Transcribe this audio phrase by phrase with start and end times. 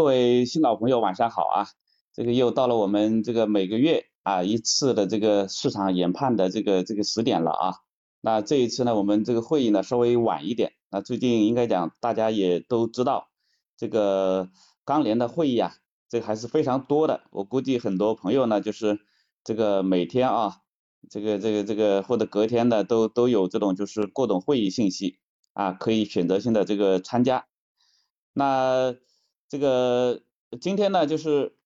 [0.00, 1.68] 各位新老朋友，晚上好啊！
[2.14, 7.74] 这个又到了我们这个每个月啊一次的这个市场研判的这个这个时点了啊。
[8.22, 10.72] 那这一次呢，我们这个会议呢稍微晚一点。
[10.90, 13.28] 那最近应该讲大家也都知道，
[13.76, 14.48] 这个
[14.86, 15.74] 钢联的会议啊，
[16.08, 17.20] 这还是非常多的。
[17.30, 19.00] 我估计很多朋友呢，就是
[19.44, 20.62] 这个每天啊，
[21.10, 25.18] 这个这个这个或者隔天的都都有这种就是各种会议信息
[25.52, 27.44] 啊，可以选择性的这个参加。
[28.32, 28.94] 那
[29.50, 30.22] 这个
[30.60, 31.56] 今天呢，就是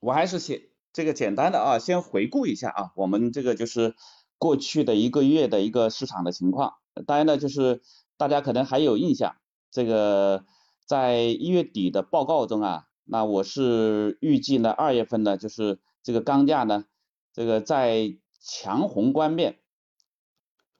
[0.00, 3.94] 我还是先这个简单的啊，先回顾一下啊，我们这个就是
[4.38, 6.76] 过去的一个月的一个市场的情况。
[7.06, 7.82] 当然呢，就是
[8.16, 9.36] 大家可能还有印象，
[9.70, 10.46] 这个
[10.86, 16.86] 在一月底的报告中啊，那我是预计呢二月份呢，就是这个钢价呢，
[17.34, 19.58] 这个在强宏观面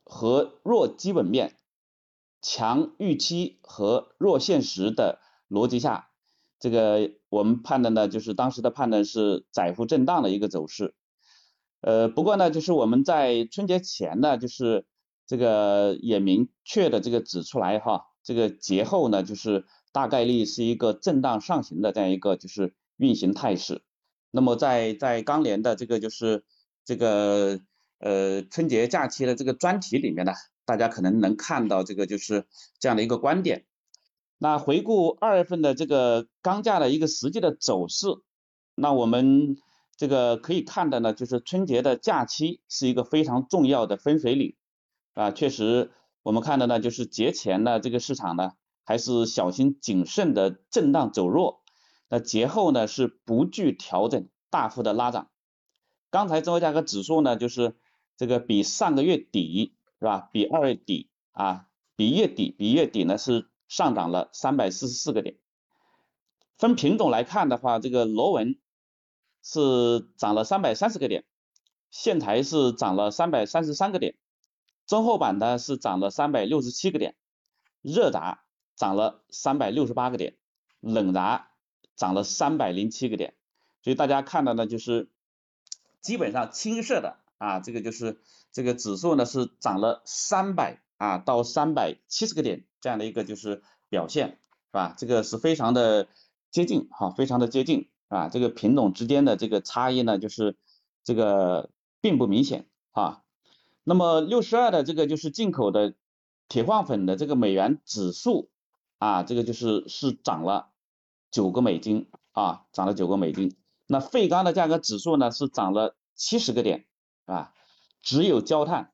[0.02, 1.58] 和弱基本面、
[2.40, 6.08] 强预期和弱现实的逻辑下。
[6.64, 10.94] 这个我们判断呢，就是当时的判断是窄幅震荡的一个走势，
[11.82, 14.86] 呃，不过呢，就是我们在春节前呢，就是
[15.26, 23.82] 这个也明确的这个指出来哈，这个节后呢，就是大概率是一个震荡上行的这样一个就是运行态势。
[24.30, 26.44] 那么在在钢联的这个就是
[26.86, 27.60] 这个
[27.98, 30.32] 呃春节假期的这个专题里面呢，
[30.64, 32.46] 大家可能能看到这个就是
[32.78, 33.66] 这样的一个观点。
[34.44, 38.08] 那回顾二月份的这个钢价的一个实际的走势，
[38.74, 39.56] 那我们
[39.96, 44.54] 这个可以看的呢，就是春节的假期是一个非常重要的分水岭。
[45.14, 45.92] 啊，确实
[46.22, 48.52] 我们看的呢，就是节前呢这个市场呢
[48.84, 51.62] 还是小心谨慎的震荡走弱，
[52.10, 55.30] 那节后呢是不惧调整大幅的拉涨，
[56.10, 57.76] 钢材综合价格指数呢就是
[58.18, 61.64] 这个比上个月底是吧，比二月底啊，
[61.96, 63.48] 比月底比月底呢是。
[63.74, 65.36] 上涨了三百四十四个点，
[66.56, 68.60] 分品种来看的话，这个螺纹
[69.42, 71.24] 是涨了三百三十个点，
[71.90, 74.14] 线材是涨了三百三十三个点，
[74.86, 77.16] 中厚板呢是涨了三百六十七个点，
[77.82, 78.38] 热轧
[78.76, 80.36] 涨了三百六十八个点，
[80.78, 81.48] 冷轧
[81.96, 83.34] 涨了三百零七个点，
[83.82, 85.10] 所以大家看到呢，就是
[86.00, 88.20] 基本上青色的啊，这个就是
[88.52, 92.64] 这个指数呢是涨了三百啊到三百七十个点。
[92.84, 94.94] 这样的一个就是表现，是吧？
[94.98, 96.06] 这个是非常的
[96.50, 100.58] 接近，哈，非常的接近，啊，这个品种之间的这个差异呢，就是
[101.02, 101.70] 这个
[102.02, 103.22] 并不明显，啊。
[103.84, 105.94] 那么六十二的这个就是进口的
[106.46, 108.50] 铁矿粉的这个美元指数，
[108.98, 110.68] 啊，这个就是是涨了
[111.30, 113.56] 九个美金，啊，涨了九个美金。
[113.86, 117.54] 那废钢的价格指数呢是涨了七十个点，是吧？
[118.02, 118.90] 只有焦炭。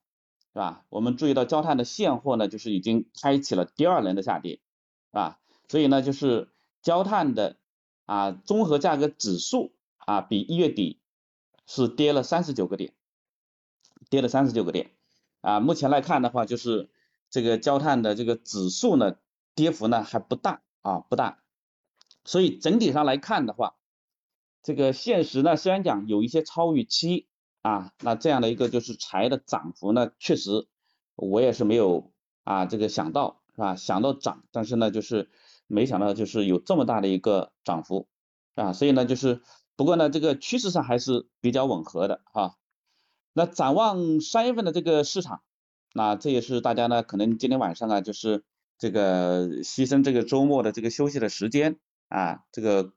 [0.52, 0.84] 是吧？
[0.88, 4.60] 我们注意到焦炭的现货呢，就是已经开启了第二轮的下跌，是
[5.12, 5.38] 吧？
[5.68, 6.48] 所以呢，就是
[6.82, 7.56] 焦炭的
[8.04, 10.98] 啊综合价格指数啊比一月底
[11.66, 12.94] 是跌了三十九个点，
[14.08, 14.90] 跌了三十九个点
[15.40, 15.60] 啊。
[15.60, 16.90] 目前来看的话，就是
[17.30, 19.16] 这个焦炭的这个指数呢
[19.54, 21.38] 跌幅呢还不大啊不大，
[22.24, 23.76] 所以整体上来看的话，
[24.64, 27.28] 这个现实呢虽然讲有一些超预期。
[27.62, 30.66] 啊，那这样的一个就是柴的涨幅呢，确实
[31.14, 32.12] 我也是没有
[32.44, 33.76] 啊这个想到是吧？
[33.76, 35.28] 想到涨，但是呢就是
[35.66, 38.08] 没想到就是有这么大的一个涨幅
[38.54, 39.42] 啊，所以呢就是
[39.76, 42.56] 不过呢这个趋势上还是比较吻合的哈。
[43.32, 45.42] 那展望三月份的这个市场，
[45.92, 48.42] 那这也是大家呢可能今天晚上啊就是
[48.78, 51.78] 这个牺牲这个周末的这个休息的时间
[52.08, 52.92] 啊，这个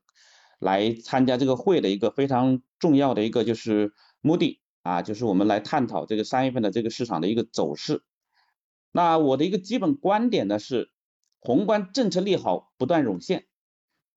[0.64, 3.94] 来参加这个会的一个非常重要的一个就是。
[4.26, 8.04] 目的啊，就是我们来探讨这个三月份的这个市场的一个走势。
[8.90, 10.92] 那我的一个基本观点呢是，
[11.42, 13.48] 宏观政策利好不断涌现，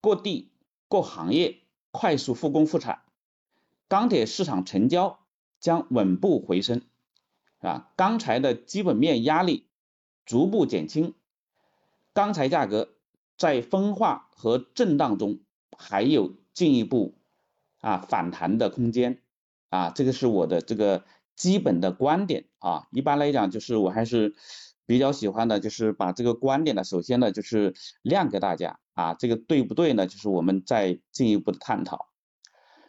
[0.00, 0.52] 各地
[0.88, 1.58] 各行业
[1.90, 3.02] 快速复工复产，
[3.88, 5.18] 钢铁市场成交
[5.58, 6.82] 将稳步回升，
[7.58, 9.66] 啊，钢材的基本面压力
[10.24, 11.14] 逐步减轻，
[12.12, 12.90] 钢材价格
[13.36, 15.40] 在分化和震荡中
[15.76, 17.14] 还有进一步
[17.80, 19.22] 啊反弹的空间。
[19.68, 21.04] 啊，这个是我的这个
[21.34, 22.86] 基本的观点啊。
[22.92, 24.36] 一般来讲，就是我还是
[24.86, 29.14] 比较喜欢的，就是把这个观点呢，首先呢就是亮给大家啊。
[29.14, 30.06] 这个对不对呢？
[30.06, 32.08] 就是我们再进一步的探讨。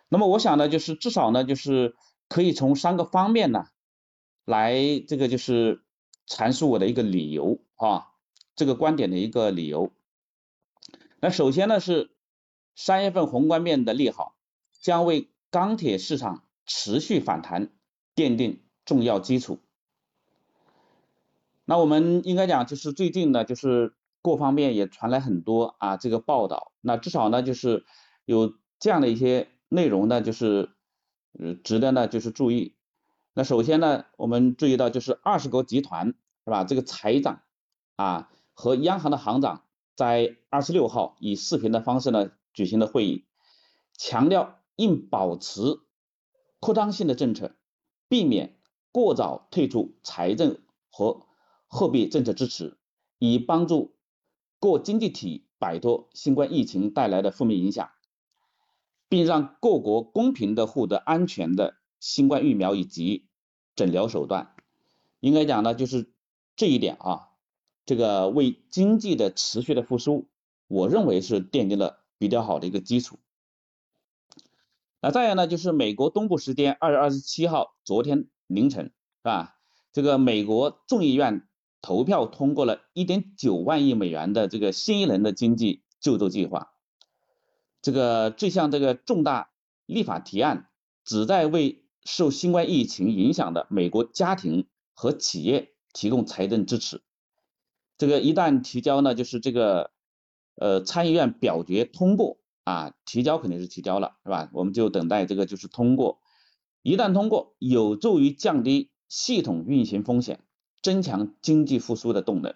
[0.08, 1.96] 那么我想呢，就是至少呢，就是
[2.30, 3.66] 可以从三个方面呢
[4.46, 4.76] 来
[5.08, 5.82] 这个就是
[6.28, 8.10] 阐述我的一个理由啊，
[8.56, 9.92] 这个观点的一个理由。
[11.20, 12.12] 那首先呢是
[12.78, 14.38] 三月份宏观面的利好
[14.80, 16.44] 将为钢铁市场。
[16.70, 17.70] 持续反弹
[18.14, 19.60] 奠定重要基础。
[21.64, 27.86] 那我们应该讲，就是最近呢，就是各方面也传来很多啊这个报道，那至少呢就是
[28.26, 30.72] 有这样的一些内容呢，就是
[31.40, 32.76] 呃值得呢就是注意。
[33.34, 36.08] 那首先呢，我们注意到就是二十国集团
[36.44, 36.66] 是吧？
[36.66, 37.44] 这个财长
[37.96, 39.64] 啊和央行的行长
[39.96, 43.26] 在二十六号以视频的方式呢举行的会议，
[43.94, 45.62] 强调应保持
[46.60, 47.56] 扩张性的政策，
[48.10, 48.58] 避免
[48.92, 50.60] 过早退出财政
[50.90, 51.28] 和
[51.68, 52.80] 货币政策支持，
[53.20, 53.94] 以帮助
[54.60, 57.92] 各经济体摆脱新冠疫情带来的负面影响，
[59.08, 63.28] 并让各国公平的获得安全的新冠疫苗以及。
[63.76, 64.56] 诊疗手段，
[65.20, 66.12] 应该讲呢，就是
[66.56, 67.30] 这一点啊，
[67.86, 70.28] 这个为经济的持续的复苏，
[70.68, 73.20] 我认为是奠定了比较好的一个基础。
[75.02, 78.92] 那再有呢，就是美国东部时间二月二十七号，昨天凌晨，是
[79.24, 79.56] 吧？
[79.94, 81.48] 这个美国众议院
[81.82, 86.72] 投票通过了一点九万亿美元的这个新一轮的经济救助计划。
[87.82, 89.52] 这个这项这个重大
[89.86, 90.70] 立法提案
[91.06, 97.02] 旨在为受新冠疫情影响的美国家庭和企业提供财政支持，
[97.98, 99.92] 这个一旦提交呢，就是这个
[100.58, 104.50] 呃参议院表决通过啊，提交肯定是提交了，是吧？
[104.54, 106.20] 我们就等待这个就是通过，
[106.82, 110.44] 一旦通过，有助于降低系统运行风险，
[110.82, 112.52] 增强经济复苏的动能，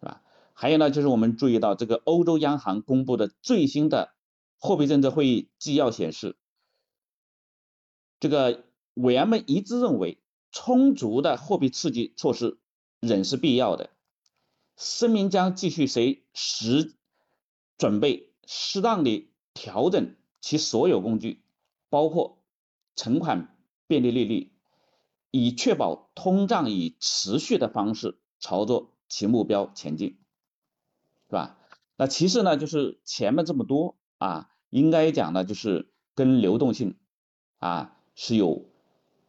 [0.00, 0.22] 是吧？
[0.52, 4.12] 还有呢，就是我们注意到这个欧洲央行公布的最新的
[4.58, 6.36] 货币政策会议纪要显示。
[8.18, 8.64] 这个
[8.94, 10.20] 委员们一致认为，
[10.52, 12.58] 充足的货币刺激措施
[13.00, 13.90] 仍是必要的。
[14.76, 16.94] 声明将继续随时
[17.80, 21.42] 准备适当的调整其所有工具，
[21.88, 22.42] 包括
[22.94, 23.56] 存款
[23.86, 24.52] 便利利率，
[25.30, 30.18] 以确保通胀以持续的方式朝着其目标前进，
[31.28, 31.58] 是吧？
[31.96, 36.98] 那其次呢，就是前面这么多啊，应该讲呢，就是跟流动性
[37.58, 37.96] 啊。
[38.16, 38.66] 是有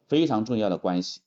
[0.06, 1.20] 非常重要的关系，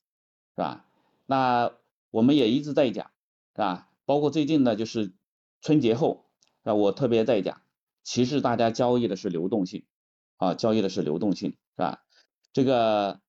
[0.54, 0.86] 是吧？
[1.24, 1.72] 那
[2.12, 3.10] 我们也一直在讲，
[3.54, 3.90] 是吧？
[4.04, 5.12] 包括最近呢，就是
[5.60, 6.25] 春节后，
[6.66, 7.62] 那，我特别在讲，
[8.02, 9.84] 其实大家交易的是流动性，
[10.36, 12.02] 啊，交易的是流动性，是吧？
[12.52, 13.20] 这个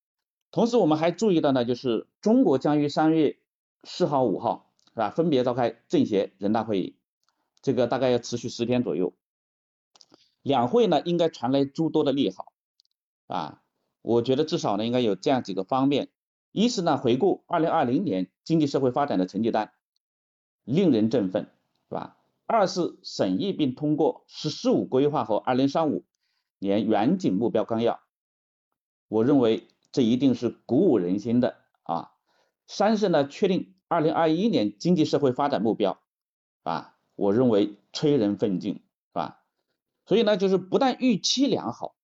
[0.49, 3.37] 同时我们还注意到呢，就是中国将于三月
[3.83, 5.11] 四号、五号，是吧？
[5.11, 6.95] 分别召开政协、人大会议，
[7.61, 9.13] 这个大概要持续十天左右，
[10.41, 12.51] 两会呢应该传来诸多的利好，
[13.27, 13.61] 啊。
[14.01, 16.09] 我觉得至少呢，应该有这样几个方面：
[16.51, 19.73] 一是呢，回顾二零二零年经济社会发展的成绩单，
[20.63, 21.51] 令人振奋，
[21.87, 22.16] 是吧？
[22.47, 26.05] 二是审议并通过“十四五”规划和二零三五
[26.59, 27.99] 年远景目标纲要，
[29.09, 32.13] 我认为这一定是鼓舞人心的啊。
[32.65, 36.01] 三是呢，确定二零二一年经济社会发展目标，
[36.63, 39.43] 啊，我认为催人奋进，是吧？
[40.05, 41.95] 所以呢，就是不但预期良好，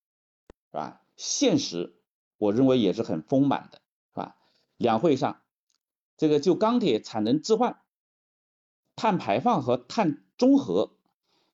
[0.70, 1.02] 是吧？
[1.16, 1.96] 现实，
[2.36, 3.78] 我认为也是很丰满的，
[4.12, 4.36] 是吧？
[4.76, 5.40] 两会上，
[6.18, 7.80] 这个就钢铁产能置换、
[8.94, 10.92] 碳排放和碳中和，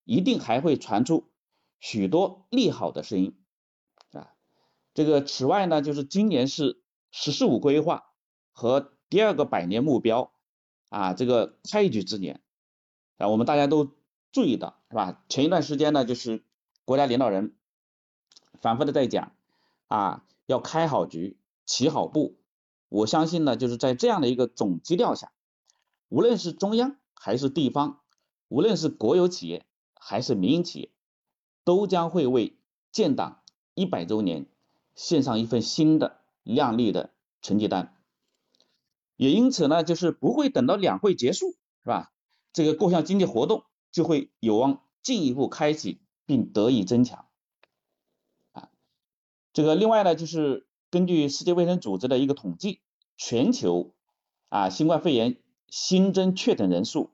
[0.04, 1.28] 一定还会传出
[1.78, 3.36] 许多利好的声音，
[4.12, 4.32] 啊，
[4.94, 6.80] 这个此外呢，就是今年是
[7.10, 8.12] “十四五”规划
[8.52, 10.32] 和第二个百年目标
[10.88, 12.40] 啊，这个开局之年，
[13.18, 13.92] 啊，我们大家都
[14.32, 15.22] 注意到，是吧？
[15.28, 16.44] 前一段时间呢，就是
[16.84, 17.54] 国家领导人
[18.60, 19.32] 反复的在讲。
[19.90, 22.36] 啊，要开好局，起好步。
[22.88, 25.32] 我相信呢，就是在这样的一个总基调下，
[26.08, 27.98] 无论是中央还是地方，
[28.50, 29.64] 无论是国有企业
[29.94, 30.90] 还是民营企业，
[31.62, 32.56] 都将会为
[32.90, 33.42] 建党
[33.74, 34.46] 一百周年
[34.96, 37.94] 献上一份新的亮丽的成绩单。
[39.16, 41.52] 也因此呢，就是不会等到两会结束，
[41.84, 42.12] 是吧？
[42.52, 47.26] 这个各项经济活动就会有望进一步开启并得以增强。
[48.50, 48.68] 啊
[49.52, 52.80] 这个另外呢，就是根据世界卫生组织的一个统计，
[53.16, 53.94] 全球
[54.48, 55.36] 啊新冠肺炎
[55.68, 57.10] 新增确诊人数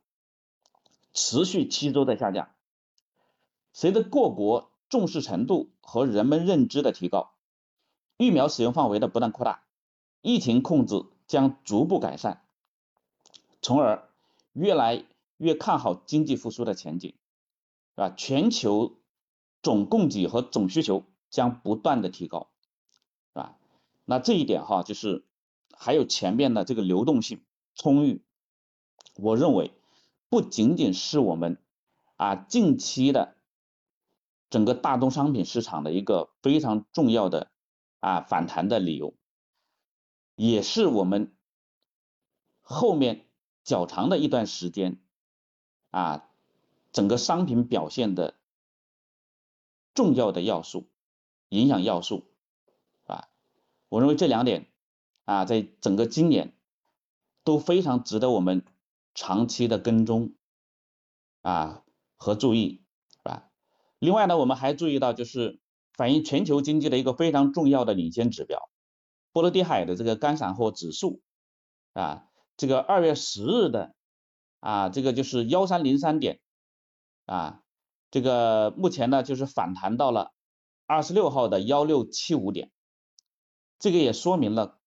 [1.16, 2.50] 持续七周的下降。
[3.72, 7.32] 随着各国重视程度和人们认知的提高，
[8.16, 9.64] 疫苗使用范围的不断扩大，
[10.22, 12.44] 疫情控制将逐步改善，
[13.60, 14.08] 从而
[14.52, 15.04] 越来
[15.38, 17.16] 越看好经济复苏的前景，是
[17.96, 18.10] 吧？
[18.16, 18.96] 全球
[19.62, 21.02] 总供给和总需求。
[21.28, 22.48] 将不断的提高，
[23.32, 23.58] 是吧？
[24.04, 25.24] 那这一点哈，就是
[25.76, 27.42] 还有前面的这个流动性
[27.74, 28.22] 充裕，
[29.16, 29.72] 我认为
[30.36, 31.56] 不仅仅是我们
[32.16, 33.38] 啊近期的
[34.50, 37.50] 整个大宗商品市场的一个非常重要的
[38.00, 39.14] 啊反弹的理由，
[40.34, 41.34] 也是我们
[42.60, 43.24] 后面
[43.64, 45.00] 较长的一段时间
[45.90, 46.28] 啊
[46.92, 48.34] 整个商品表现的
[49.94, 50.86] 重要的要素、
[51.48, 52.24] 影响要素，
[53.06, 53.28] 啊，
[53.88, 54.66] 我认为这两点
[55.24, 56.52] 啊，在整个今年
[57.42, 58.66] 都非常值得我们
[59.16, 60.34] 长期的跟踪
[61.40, 61.82] 啊
[62.16, 63.50] 和注意，是吧？
[63.98, 65.58] 另外呢，我们还注意到就是
[65.94, 68.70] 反映全球经济的一个非常重要的领先指标。
[69.32, 71.20] 波罗的海的这个干散货指数
[71.94, 73.94] 啊，这个二月十日的
[74.60, 76.40] 啊，这个就是幺三零三点
[77.24, 77.62] 啊，
[78.10, 80.32] 这个目前呢就是反弹到了
[80.86, 82.70] 二十六号的幺六七五点，
[83.78, 84.78] 这个也说明了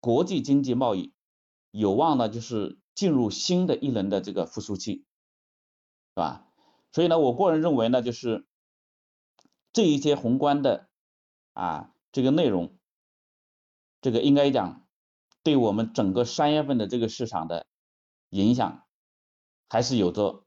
[0.00, 1.12] 国际经济贸易
[1.70, 5.04] 有望呢就是进入新的一轮的这个复苏期，是
[6.14, 6.48] 吧？
[6.92, 8.46] 所以呢，我个人认为呢，就是
[9.72, 10.88] 这一些宏观的
[11.52, 12.76] 啊这个内容。
[14.00, 14.86] 这个应该讲，
[15.42, 17.66] 对我们整个三月份的这个市场的
[18.28, 18.84] 影响，
[19.70, 20.44] 还是有着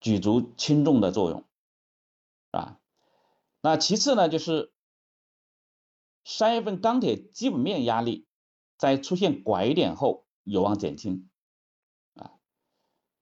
[0.00, 1.48] 举足轻重的作用，
[2.50, 2.78] 啊，
[3.62, 4.70] 那其次呢，就是
[6.26, 8.26] 三月份钢铁基本面压力
[8.76, 11.29] 在出现拐点后有望减轻，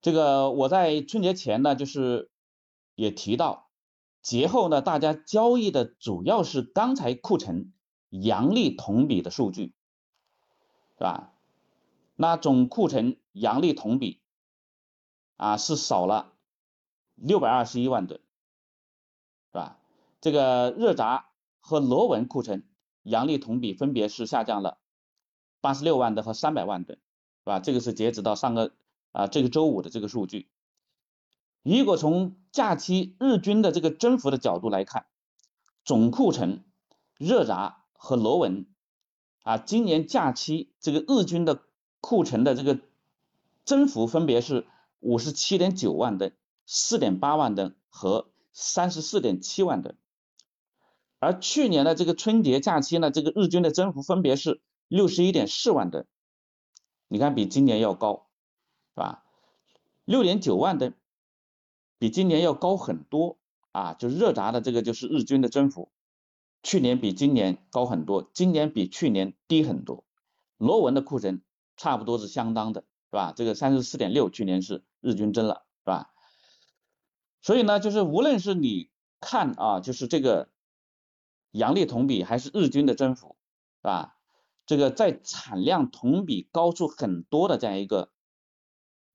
[0.01, 2.31] 这个我在春节前呢，就是
[2.95, 3.69] 也提到，
[4.23, 7.73] 节后呢，大家交易的主要是钢材库存。
[8.11, 9.75] 阳历同比的数据，
[10.97, 11.35] 是吧？
[12.17, 14.23] 那总库存阳历同比
[15.37, 16.33] 啊是少了
[17.15, 18.19] 六百二十一万吨，
[19.53, 19.79] 是吧？
[20.23, 21.27] 这个热轧
[21.61, 22.67] 和螺纹库存
[23.03, 24.79] 阳历同比分别是下降了
[25.61, 26.99] 八十六万吨和三百万吨，
[27.41, 27.61] 是吧？
[27.61, 28.73] 这个是截止到上个
[29.13, 30.49] 啊这个周五的这个数据。
[31.63, 35.07] 如果从假期日均的这个增幅的角度来看，
[35.85, 36.65] 总库存
[37.19, 37.77] 热轧。
[38.01, 38.67] 和螺纹
[39.43, 41.65] 啊，今年假期这个日均的
[42.01, 42.79] 库存的这个
[43.65, 44.69] 增幅分别是
[45.01, 46.33] 五十七点九万吨、
[46.65, 49.97] 四点八万吨和三十四点七万吨，
[51.19, 56.07] 而去年的这个春节假期呢，这个日均的增幅分别是六十一点四万吨，
[57.09, 58.28] 你看比今年要高，
[58.99, 59.23] 是吧？
[60.05, 60.93] 六点九万吨
[62.01, 63.39] 比今年要高很多
[63.71, 65.93] 啊，就热轧的这个就是日均的增幅。
[66.65, 70.05] 去年比今年高很多，今年比去年低很多。
[70.57, 71.43] 螺纹的库存
[71.77, 73.33] 差不多是相当的，是吧？
[73.37, 76.11] 这个三十四点六，去年是日均增了，是吧？
[77.41, 78.91] 所以呢，就是无论是你
[79.21, 80.49] 看啊，就是这个
[81.53, 83.37] 阳历同比还是日均的增幅，
[83.81, 84.17] 是吧？
[84.67, 88.11] 这个在产量同比高出很多的这样一个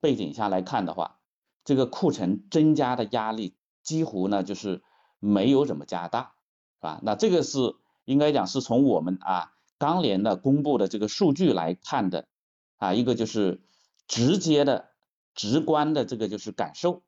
[0.04, 1.22] 背景下来看的话，
[1.64, 4.84] 这个库存增加的压力几乎呢就是
[5.20, 6.36] 没有怎么加大。
[6.82, 12.28] 啊，那这个是应该讲是从我们啊钢联的公布的这个数据来看的
[12.76, 13.62] 啊，一个就是
[14.06, 14.90] 直接的、
[15.34, 17.02] 直观的这个就是感受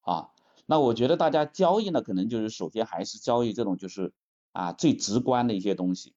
[0.00, 0.30] 啊。
[0.66, 4.12] 那我觉得大家交易呢，可能就是首先还是交易这种就是
[4.50, 6.14] 啊最直观的一些东西。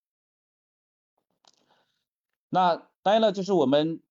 [2.50, 4.02] 那当然了，就是我们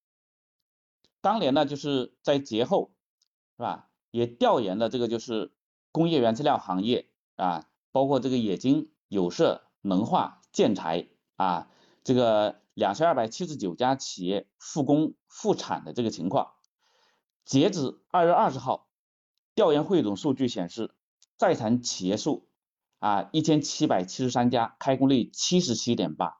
[1.22, 2.92] 当年呢，就是在节后
[3.56, 5.54] 是吧，也调研了这个就是
[5.90, 7.66] 工业原材料行业啊。
[7.94, 11.68] 包括这个冶金、有色、能化、建材啊，
[12.04, 16.52] 这个两千二百七十九家企业复工复产的这个情况，
[17.44, 18.88] 截止二月二十号，
[19.54, 20.94] 调研汇总数据显示，
[21.36, 22.48] 在产企业数
[22.98, 26.38] 啊一千七百七十三家，开工率七十七点八，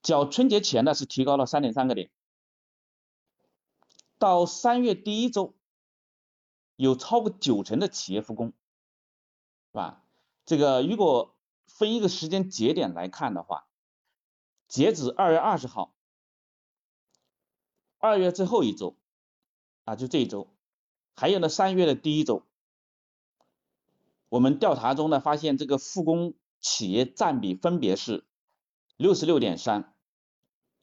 [0.00, 2.08] 较春节前呢是提高了三点三个点，
[4.22, 5.52] 到三月第一周，
[6.76, 8.50] 有超过九成的企业复工。
[8.50, 8.54] 是
[9.72, 10.04] 吧？
[10.44, 11.34] 这个如果
[11.66, 13.66] 分一个时间节点来看的话，
[14.68, 15.92] 截止二月二十号，
[17.98, 18.96] 二月最后一周
[19.86, 20.54] 啊，就这一周，
[21.16, 22.46] 还有呢三月的第一周，
[24.28, 28.24] 我们调查中呢发现这个复工企业占比分别是
[28.96, 29.92] 六十六点三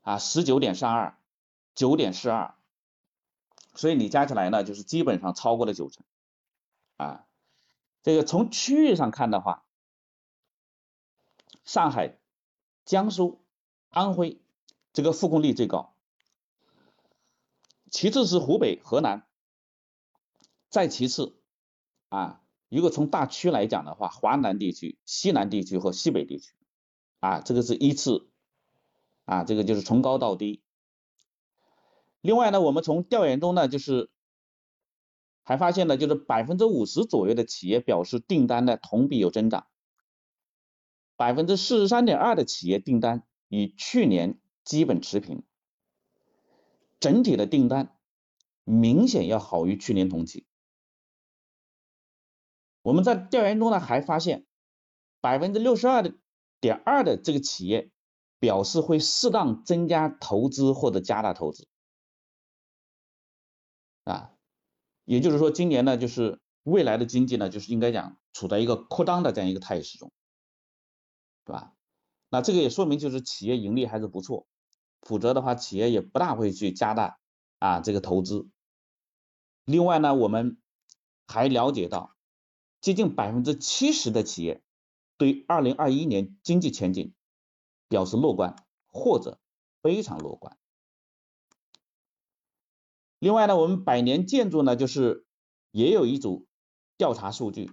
[0.01, 1.17] 啊，十九点三二，
[1.73, 2.58] 九点四二，
[3.75, 6.03] 所以你加起来呢就是基本上超过了九成
[6.97, 7.25] 啊。
[8.01, 9.65] 这个从区域上看的话，
[11.65, 12.17] 上海、
[12.85, 13.41] 江苏、
[13.89, 14.39] 安徽
[14.93, 15.93] 这个复工率最高，
[17.91, 19.27] 其次是湖北、河南，
[20.69, 21.35] 再其次
[22.07, 26.53] 啊，如果从大区来讲的话，华南地区、西南地区和西北地区
[27.19, 28.29] 啊，这个是依次
[29.25, 30.63] 啊，这个就是从高到低。
[32.21, 34.09] 另外呢，我们从调研中呢，就是。
[35.41, 39.65] 还发现呢，就是百分之五十左右的企业表示订单呢同比有增长，
[41.15, 45.41] 百分之四十三点二的企业订单与去年基本持平，
[46.99, 47.97] 整体的订单
[48.63, 50.45] 明显要好于去年同期。
[52.83, 54.45] 我们在调研中呢还发现，
[55.19, 56.13] 百分之六十二的
[56.61, 57.89] 点二的这个企业
[58.37, 61.67] 表示会适当增加投资或者加大投资，
[64.11, 64.31] 啊，
[65.05, 70.11] 也就是说今年呢就是未来的经济呢就是应该讲处在一个扩张的这样一个态势中，
[71.45, 71.73] 对吧？
[72.29, 74.47] 那这个也说明就是企业盈利还是不错，
[75.01, 77.19] 否则的话企业也不大会去加大
[77.59, 78.47] 啊这个投资。
[79.65, 80.57] 另外呢，我们
[81.27, 82.15] 还了解到，
[82.81, 84.61] 接近百分之七十的企业
[85.17, 87.13] 对二零二一年经济前景
[87.87, 88.55] 表示乐观
[88.87, 89.39] 或者
[89.81, 90.57] 非常乐观。
[93.19, 95.25] 另外呢，我们百年建筑呢就是
[95.71, 96.47] 也有一组
[96.97, 97.71] 调查数据，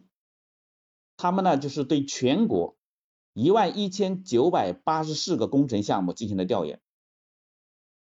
[1.16, 2.76] 他们呢就是对全国。
[3.38, 6.80] 一万一千九百八十四个工程项目进行了调研，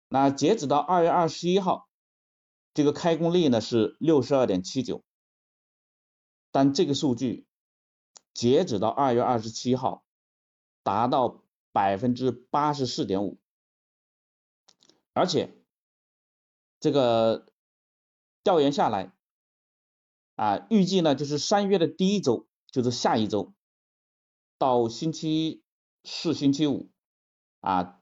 [0.08, 1.90] 那截止到二月二十一号，
[2.76, 5.04] 这个开工率呢是六十二点七九，
[6.52, 7.48] 但这个数据
[8.36, 10.06] 截止到二月二十七号
[10.84, 13.40] 达到百分之八十四点五，
[15.14, 15.58] 而且
[16.86, 17.48] 这个
[18.44, 19.12] 调研下来
[20.36, 23.56] 啊，预计呢就是三月的第一周，就是下一周。
[24.60, 25.64] 到星期
[26.04, 26.92] 四、星期五
[27.60, 28.00] 啊，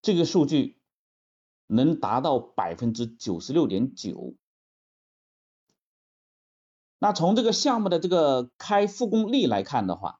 [0.00, 0.80] 这个数据
[1.66, 4.34] 能达到百分之九十六点九。
[6.98, 10.18] 那从这个项目的这个开复工率来看的话，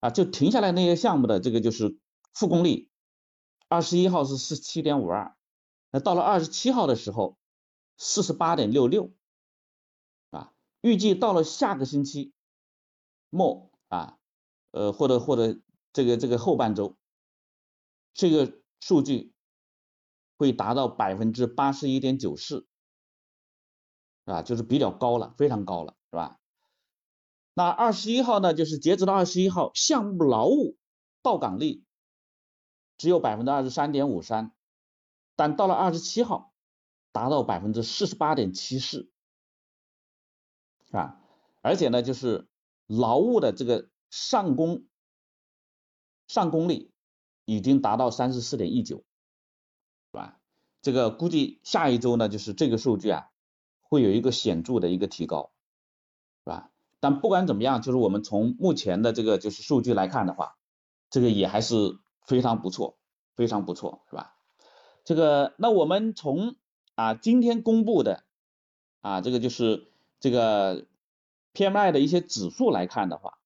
[0.00, 1.98] 啊，就停下来那些项目的这个就是
[2.32, 2.88] 复工率，
[3.68, 5.36] 二十一号是十七点五二，
[5.92, 7.38] 那到了二十七号的时候
[7.96, 9.12] 四十八点六六，
[10.30, 12.32] 啊，预计到了下个星期
[13.30, 14.18] 末啊。
[14.74, 15.60] 呃，或者或者
[15.92, 16.96] 这个这个后半周，
[18.14, 19.34] 这个数据
[20.38, 22.66] 会达到百分之八十一点九四，
[24.24, 26.40] 啊，就是比较高了，非常高了，是吧？
[27.52, 30.78] 那二十一号呢，就是截止到二十一号，项目劳务
[31.20, 31.84] 到岗率
[32.96, 34.54] 只有百分之二十三点五三，
[35.36, 36.52] 但到了二十七号，
[37.12, 39.10] 达到百分之四十八点七四，
[40.86, 41.20] 是吧？
[41.60, 42.48] 而且呢，就是
[42.86, 43.88] 劳务的这个。
[44.14, 44.84] 上工
[46.28, 46.92] 上工率
[47.46, 50.38] 已经达到三十四点一九，是吧？
[50.82, 53.30] 这个估计下一周呢，就是这个数据啊，
[53.80, 55.50] 会有一个显著的一个提高，
[56.44, 56.70] 是吧？
[57.00, 60.58] 但不管怎么样，就是我们从目前的这个就是数据来看的话，
[61.08, 62.98] 这个也还是非常不错，
[63.34, 64.36] 非常不错，是吧？
[65.04, 66.56] 这个那我们从
[66.94, 68.24] 啊今天公布的
[69.00, 69.86] 啊这个就是
[70.20, 70.86] 这个
[71.54, 73.38] PMI 的一些指数来看的话。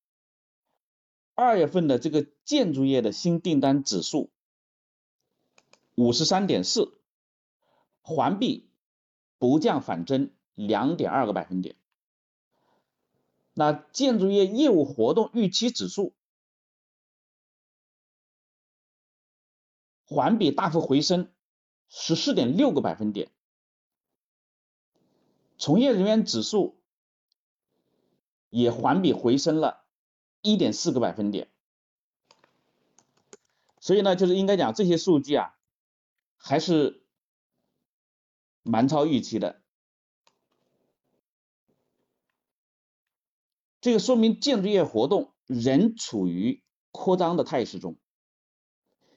[1.38, 4.30] 二月份的这个建筑业的新订单指数
[5.94, 6.98] 五十三点四，
[8.00, 8.70] 环比
[9.36, 11.76] 不降反增两点二个百分点。
[13.52, 16.14] 那建筑业业务活动预期指数
[20.06, 21.30] 环比大幅回升
[21.88, 23.30] 十四点六个百分点，
[25.58, 26.80] 从业人员指数
[28.50, 29.84] 也环比回升了。
[30.42, 31.50] 一点四个百分点，
[33.80, 35.56] 所以呢，就是应该讲这些数据啊，
[36.36, 37.02] 还是
[38.62, 39.60] 蛮超预期的。
[43.80, 47.98] 这个说明建筑业活动仍处于扩张的态势中，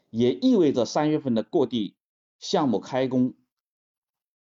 [0.09, 1.95] 也意味着三月份的各地
[2.39, 3.35] 项目开工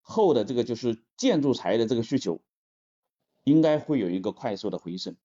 [0.01, 2.41] 后的这个就是建筑材的这个需求，
[3.45, 5.17] 应该会有一个快速的回升。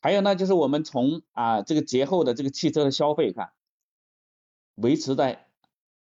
[0.00, 3.52] 还有呢，就是我们从啊这个节后的这个汽车的消费看，
[4.74, 5.46] 维持在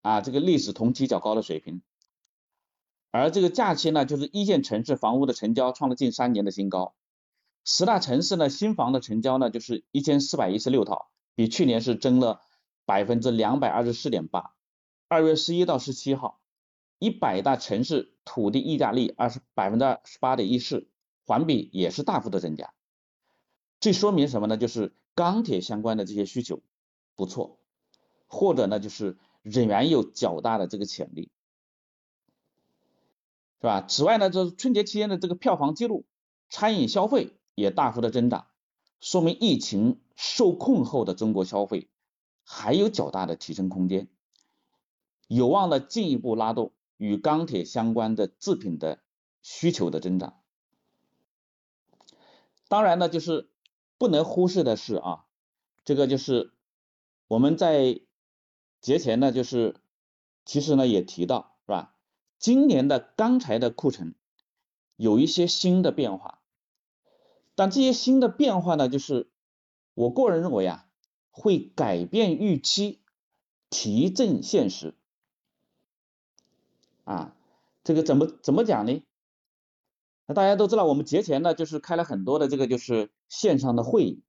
[0.01, 1.83] 啊这个历史同期较高的水平，
[3.11, 6.95] 而这个假期呢，就是一线城市房屋的成交创了近三年的新高，
[7.63, 12.41] 十大城市呢新房的成交呢就是一千四百一十六套，比去年是增了
[12.91, 14.53] 百分之两百二十四点八。
[15.07, 16.41] 二月十一到十七号，
[16.99, 20.89] 一百大城市土地溢价率二十百分之二十八点一四，
[21.25, 22.73] 环比也是大幅的增加。
[23.79, 24.57] 这说明什么呢？
[24.57, 26.61] 就是钢铁相关的这些需求
[27.15, 27.59] 不错，
[28.27, 31.31] 或者呢就是仍然有较大的这个潜力，
[33.61, 33.85] 是吧？
[33.87, 36.03] 此外呢，这春节期间的这个票房记录，
[36.49, 38.47] 餐饮消费也大幅的增长，
[38.99, 41.87] 说明疫情受控后的中国消费
[42.53, 44.09] 还有较大的提升空间，
[45.27, 48.99] 有望呢进一步拉动与钢铁相关的制品的
[49.41, 50.41] 需求的增长。
[52.67, 53.47] 当然呢，就是。
[53.97, 55.25] 不能忽视的是啊，
[55.85, 56.53] 这个就是
[57.27, 58.01] 我们在
[58.79, 59.75] 节前呢，就是
[60.43, 61.93] 其实呢也提到是吧？
[62.39, 64.15] 今年的钢材的库存
[64.95, 66.41] 有一些新的变化，
[67.53, 69.29] 但这些新的变化呢，就是
[69.93, 70.89] 我个人认为啊，
[71.31, 73.01] 会改变预期，
[73.71, 74.93] 提振现实。
[77.03, 77.35] 啊，
[77.83, 79.03] 这个怎么怎么讲呢？
[80.27, 84.21] 那大家都知道，我们节前呢就是开了很多的这个就是线上的会议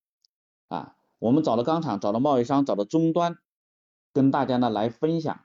[0.69, 3.39] 啊，我们找了钢厂，找了贸易商，找了终端，
[4.13, 5.45] 跟大家呢来分享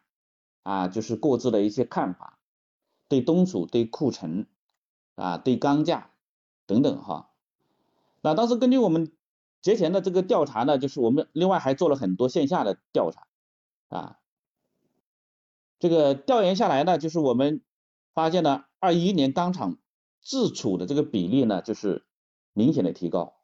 [0.63, 2.39] 啊，就是各自的一些看法。
[3.09, 4.47] 对东储、对库存
[5.15, 6.11] 啊、对钢价
[6.65, 7.29] 等等哈，
[8.21, 9.15] 那当时根据我们
[9.67, 13.27] 节前的这个调查呢，就是我们另外还做了很多线下的调查
[13.89, 14.19] 啊，
[15.77, 17.61] 这个调研下来呢，就是我们
[18.13, 19.77] 发现呢，二一年钢厂
[20.21, 22.05] 自储的这个比例呢，就是
[22.53, 23.41] 明显的提高，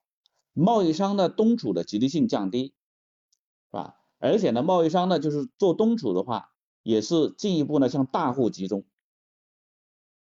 [0.53, 3.99] 贸易商的东储的积极性降低，是吧？
[4.17, 8.85] 而且呢，贸易商呢，就是做东储的话，也是进一步呢向大户集中。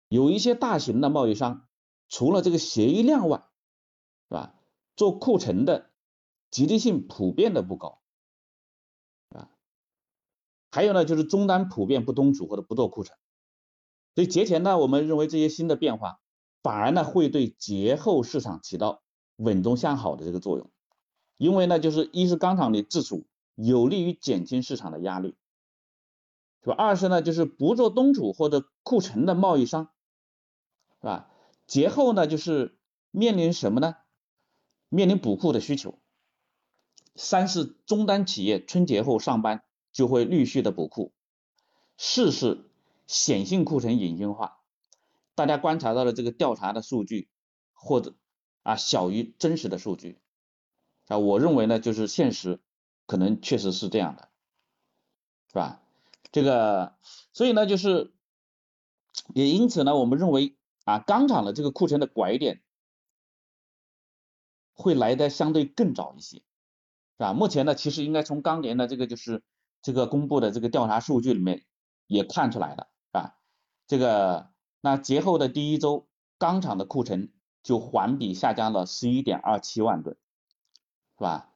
[0.08, 1.68] 有一些大型的贸易商，
[2.08, 3.44] 除了这个协议量外，
[4.30, 4.56] 是吧？
[4.96, 5.89] 做库存的
[6.52, 8.00] 积极性普遍的不高，
[9.30, 9.50] 啊，
[10.72, 13.18] 还有呢，就是终端普遍不冬储或者不做库存，
[14.16, 16.20] 所以节前呢，我们认为这些新的变化，
[16.64, 19.02] 反而呢会对节后市场起到
[19.36, 20.72] 稳中向好的这个作用，
[21.38, 25.36] 因为呢，就是一是钢厂的自储有利于减轻市场的压力，
[26.64, 26.76] 是吧？
[26.76, 29.90] 二是呢，就是不做冬储或者库存的贸易商。
[31.02, 31.30] 是吧？
[31.66, 32.78] 节后呢，就是
[33.12, 33.96] 面临什么呢？
[34.90, 35.99] 面临补库的需求。
[37.20, 41.12] 三是终端企业春节后上班就会陆续的补库。
[41.98, 42.64] 四是
[43.06, 44.62] 显性库存隐性化。
[45.36, 47.28] 大家观察到的这个调查的数据，
[47.74, 48.16] 或者
[48.64, 50.18] 啊小于真实的数据
[51.08, 52.60] 啊，我认为呢，就是现实
[53.06, 54.30] 可能确实是这样的，
[55.50, 55.82] 是吧？
[56.32, 56.96] 这个，
[57.34, 58.12] 所以呢，就是
[59.34, 60.56] 也因此呢，我们认为。
[60.86, 62.64] 啊，钢厂的这个库存的拐点
[64.74, 66.42] 会来的相对更早一些，
[67.20, 67.34] 是吧？
[67.34, 69.44] 目前呢，其实应该从钢联的这个就是
[69.82, 71.66] 这个公布的这个调查数据里面
[72.08, 73.36] 也看出来了，是吧？
[73.88, 80.16] 这个那节后的第一周，钢厂的库存就环比下降了十一点二七万吨，
[81.18, 81.52] 是吧？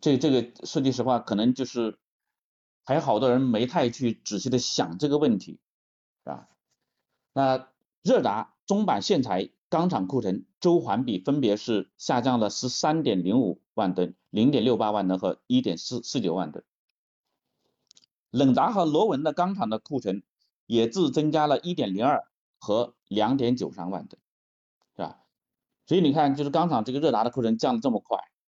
[0.00, 1.98] 这这个说句实话，可能就是
[2.84, 5.60] 还有好多人没太去仔细的想这个问题，
[6.24, 6.48] 是吧？
[7.32, 7.68] 那
[8.02, 8.52] 热轧。
[8.66, 16.62] 中板线材钢厂库存周环比分别是下降了十三点零五万吨、零点六八万吨和一点四四九万吨。
[18.28, 20.22] 冷轧和螺纹的钢厂的库存
[20.66, 24.20] 也自增加了一点零二和两点九三万吨，
[24.94, 25.22] 是吧？
[25.86, 28.18] 所以你看，就是钢厂这个热轧的库存降的这么快。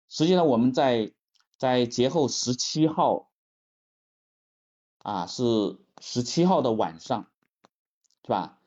[0.09, 1.13] 实际上我们在
[1.59, 3.29] 在节后十七号
[5.03, 7.31] 啊，是十七号的晚上，
[8.23, 8.59] 是吧？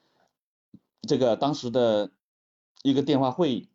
[1.02, 2.12] 这个当时的
[2.84, 3.70] 一个电话会议，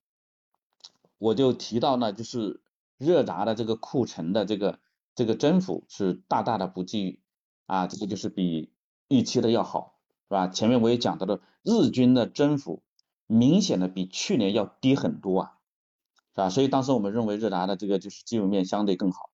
[1.18, 2.60] 我就提到呢，就是
[2.98, 4.80] 热轧的这个库存的这个
[5.14, 7.22] 这个增幅是大大的不及
[7.66, 8.72] 啊，这个就是比
[9.08, 10.48] 预期的要好，是吧？
[10.48, 12.82] 前面我也讲到了，日均的增幅
[13.26, 15.58] 明显的比去年要低很多啊，
[16.34, 16.50] 是吧？
[16.50, 19.30] 所以当时我们认为热轧的这个就是基本面相对更好，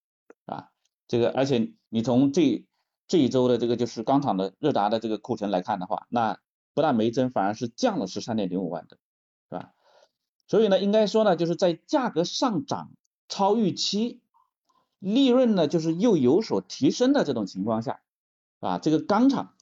[0.46, 0.68] 啊，
[1.08, 2.66] 这个而且你从这
[3.08, 6.38] 这一周的这个就是钢厂的热轧的这个库存来看的话，那
[6.72, 9.00] 不但没增，反而是降了十三点零五万吨，
[9.48, 9.72] 是吧？
[10.46, 12.92] 所以呢，应该说呢，就是在价格上涨
[13.30, 14.20] 超预期，
[14.98, 18.02] 利润呢就是又有所提升的这种情况下，
[18.58, 19.54] 啊，这个钢厂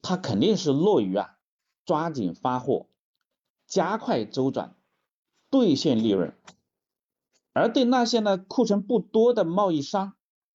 [0.00, 1.36] 它肯定是乐于啊
[1.84, 2.86] 抓紧发货，
[3.66, 4.74] 加快周转，
[5.50, 6.34] 兑现利润。
[7.52, 10.14] 而对那些呢库存不多的贸易商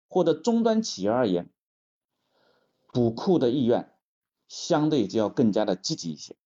[0.07, 1.51] 或者终端企业而言，
[2.93, 3.89] 补库的意愿。
[4.49, 6.37] 相对就要更加的积极一些，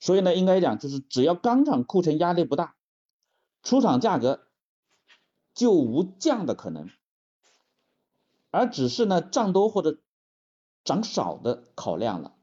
[0.00, 2.74] 所以呢，应该讲就是只要钢厂库存压力不大，
[3.62, 4.40] 出厂价格
[5.54, 6.88] 就无降的可能，
[8.50, 9.98] 而只是呢涨多或者
[10.84, 12.34] 涨少的考量了。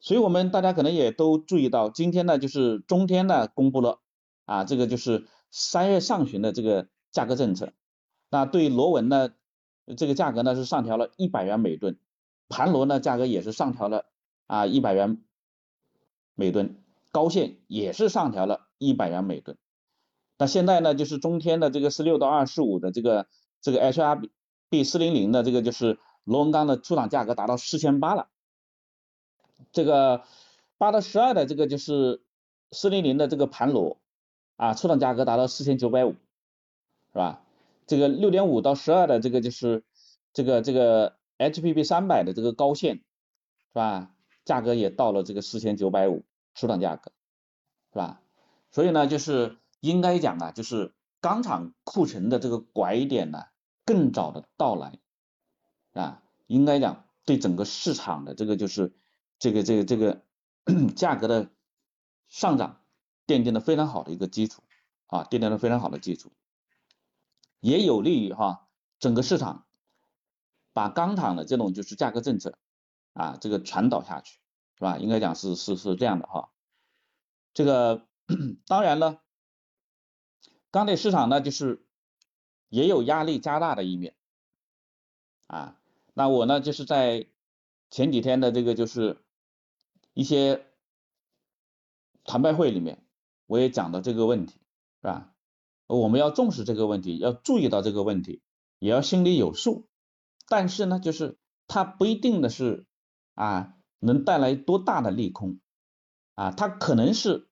[0.00, 4.00] 所以我们大家可能也都注意到，今天呢就是中天呢公布了
[4.44, 7.72] 啊这个就是三月上旬的这个价格政策，
[8.28, 9.30] 那对螺纹呢
[9.96, 11.98] 这个价格呢是上调了一百元每吨。
[12.46, 14.04] 盘螺呢，价格也是上调了
[14.46, 15.24] 啊，一百元
[16.34, 19.56] 每吨，高线也是上调了一百元每吨。
[20.38, 23.26] 那现在呢，就是中天的这个十六到二十五的这个
[23.60, 24.30] 这个 HRB
[24.84, 28.28] 四零零的这个就是螺纹钢的出厂价格达到四千八了。
[29.72, 30.24] 这个
[30.78, 32.22] 八到十二的这个就是
[32.70, 33.98] 四零零的这个盘螺
[34.56, 37.42] 啊，出厂价格达到四千九百五，是吧？
[37.86, 39.84] 这个六点五到十二的这个就是
[40.32, 41.16] 这个这个。
[41.36, 43.02] HPP 三百的这个高线，是
[43.72, 44.14] 吧？
[44.44, 46.22] 价格也到了这个四千九百五
[46.54, 47.10] 出厂价格，
[47.92, 48.20] 是吧？
[48.70, 53.44] 所以呢，就是应该讲啊，就是钢厂库存的这个拐点呢，
[53.84, 54.98] 更早的到来，
[55.92, 58.94] 啊，应该讲对整个市场的这个就是
[59.38, 60.22] 这个这个这个
[60.96, 61.50] 价格的
[62.28, 62.80] 上涨
[63.26, 64.62] 奠定了非常好的一个基础
[65.06, 66.32] 啊，奠定了非常好的基础，
[67.60, 68.66] 也有利于哈
[68.98, 69.66] 整个市场
[70.72, 72.56] 把钢厂的这种就是价格政策。
[73.12, 74.40] 啊，这个传导下去
[74.76, 74.98] 是吧？
[74.98, 76.50] 应该讲是是是这样的哈。
[77.52, 78.08] 这个
[78.66, 79.22] 当然了，
[80.74, 81.86] 钢铁市场呢就是
[82.68, 84.16] 也有压力加大的一面
[85.46, 85.80] 啊。
[86.14, 87.28] 那我呢就是在
[87.90, 89.22] 前几天的这个就是
[90.14, 90.66] 一些
[92.24, 93.06] 谈判会里面，
[93.46, 94.54] 我也讲到这个问题
[95.00, 95.32] 是吧？
[95.86, 98.42] 我们要重视这个问题，要注意到这个问题，
[98.80, 99.86] 也要心里有数。
[100.48, 102.84] 但是呢，就是它不一定的是。
[103.34, 105.58] 啊，能带来多大的利空？
[106.36, 107.48] 啊，它可能是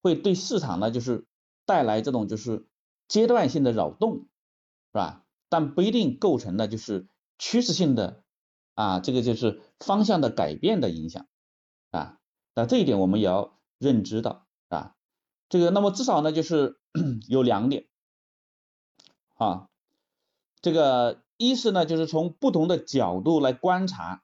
[0.00, 1.26] 会对市场呢，就是
[1.72, 2.66] 带来这种就是
[3.08, 4.24] 阶段性的扰动，是
[4.92, 5.24] 吧？
[5.48, 7.06] 但不一定构成呢就是
[7.38, 8.22] 趋势性的
[8.74, 11.26] 啊，这个就是方向的改变的影响
[11.90, 12.18] 啊。
[12.54, 14.94] 那这一点我们也要认知到啊。
[15.48, 16.78] 这个那么至少呢就是
[17.26, 17.86] 有两点
[19.36, 19.70] 啊，
[20.60, 24.22] 这个一是呢就是从不同的角度来观察。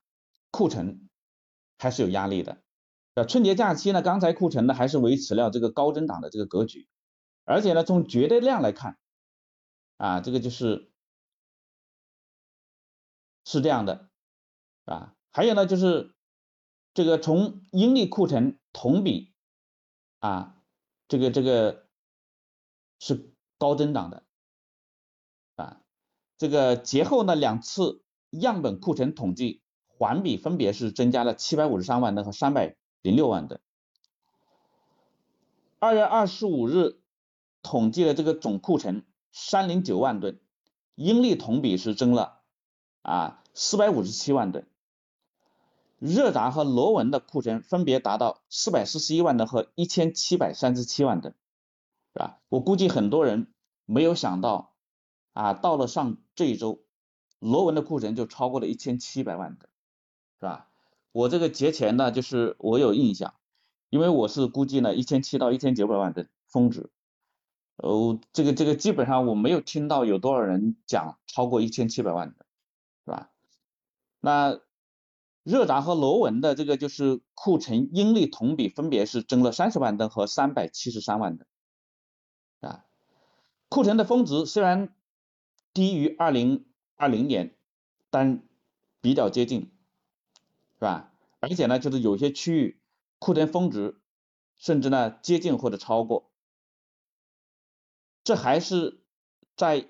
[0.51, 1.07] 库存
[1.77, 2.57] 还是有压力的，
[3.13, 6.87] 呃，春节假期呢，钢材库存呢还是维持了这个高增长的这个格局，
[7.49, 8.99] 而且呢，从绝对量来看，
[9.97, 10.91] 啊，这个就是
[13.43, 14.07] 是这样的，
[14.85, 16.13] 啊，还有呢，就是
[16.93, 19.33] 这个从阴历库存同比，
[20.19, 20.61] 啊，
[21.07, 21.87] 这个这个
[22.99, 24.23] 是高增长的，
[25.55, 25.81] 啊，
[26.37, 29.63] 这个节后呢两次样本库存统计。
[30.01, 33.59] 环比分别是增加了七百五十三万吨和三百零六万吨。
[35.77, 36.98] 二月二十五日
[37.61, 40.39] 统计的这个总库存三零九万吨，
[40.95, 42.41] 阴历同比是增了
[43.01, 44.65] 啊四百五十七万吨。
[45.97, 51.35] 热轧和螺纹的库存分别达到四百四十一万吨和一千七百三十七万吨，
[52.13, 52.39] 是吧？
[52.49, 53.53] 我估计很多人
[53.85, 54.73] 没有想到
[55.33, 56.79] 啊，到了上这一周，
[57.39, 59.69] 螺纹的库存就超过了一千七百万吨。
[60.39, 60.69] 是吧？
[61.11, 63.33] 我这个节前呢，就是我有印象，
[63.89, 66.89] 因为我是估计呢一千七到一千九百万吨峰值，
[67.81, 72.45] 哦，这个这个基本上我没有听到有多少人讲超过一千七百万的，
[73.05, 73.31] 是吧？
[74.19, 74.59] 那
[75.43, 81.47] 热轧和螺纹的这个就是库存阴历同比分别是增了三十万吨和三百七十三万吨，
[82.59, 82.85] 啊，
[83.69, 84.93] 库存的峰值虽然
[85.73, 86.65] 低于二零
[86.95, 87.55] 二零年，
[88.09, 88.43] 但
[89.01, 89.71] 比较接近。
[90.81, 91.11] 是吧？
[91.41, 92.79] 而且呢，就是有些区域
[93.19, 93.99] 库存峰值
[94.57, 96.28] 甚至呢接近或者超过，
[98.29, 99.01] 这还是
[99.55, 99.87] 在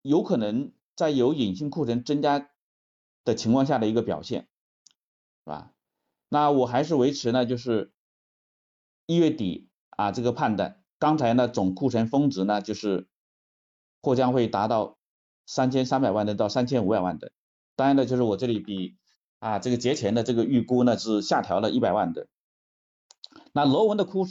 [0.00, 2.48] 有可能在有隐性库存增加
[3.22, 4.48] 的情况下的一个表现，
[5.44, 5.74] 是吧？
[6.30, 7.92] 那我还是维持呢，就是
[9.04, 13.06] 一月底啊这个判断，刚才呢总库存峰值呢就是
[14.00, 14.96] 或将会达到
[15.44, 17.30] 三千三百万吨到三千五百万吨，
[17.76, 18.96] 当然呢就是我这里比。
[19.40, 22.26] 啊，这个节前的这个预估呢是下调了一百万吨。
[23.52, 24.26] 那螺纹的库